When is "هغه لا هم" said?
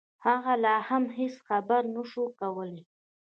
0.25-1.03